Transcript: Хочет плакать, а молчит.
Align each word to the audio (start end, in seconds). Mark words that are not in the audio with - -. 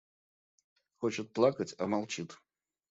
Хочет 0.97 1.31
плакать, 1.31 1.75
а 1.77 1.85
молчит. 1.85 2.35